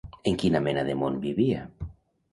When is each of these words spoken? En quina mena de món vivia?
En 0.29 0.37
quina 0.43 0.61
mena 0.67 0.85
de 0.89 0.95
món 1.03 1.21
vivia? 1.27 1.61